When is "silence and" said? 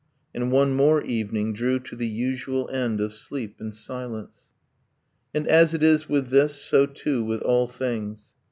3.75-5.45